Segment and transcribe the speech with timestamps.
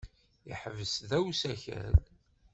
[0.51, 1.95] Iḥebbes da usakal?